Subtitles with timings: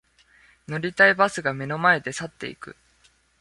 [0.67, 2.75] 乗りたいバスが目の前で去っていく